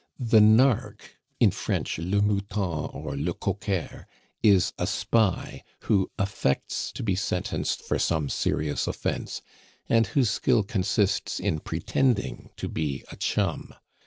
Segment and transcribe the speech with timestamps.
[0.17, 4.07] The "nark" (in French, le Mouton or le coqueur)
[4.41, 9.43] is a spy who affects to be sentenced for some serious offence,
[9.87, 13.75] and whose skill consists in pretending to be a chum.